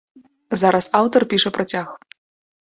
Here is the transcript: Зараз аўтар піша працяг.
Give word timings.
Зараз 0.61 0.85
аўтар 1.01 1.21
піша 1.35 1.55
працяг. 1.61 1.95